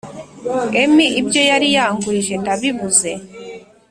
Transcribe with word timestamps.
emi 0.81 1.05
ibyo 1.19 1.41
yari 1.49 1.67
yangurije 1.75 2.33
ndabibuze 2.41 3.11